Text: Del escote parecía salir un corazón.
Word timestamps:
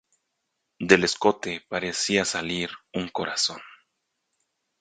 Del 0.79 1.03
escote 1.03 1.63
parecía 1.69 2.25
salir 2.25 2.71
un 2.91 3.07
corazón. 3.09 3.61